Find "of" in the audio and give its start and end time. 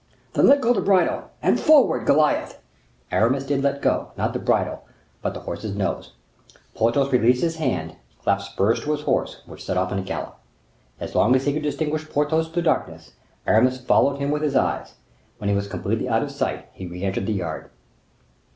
16.23-16.31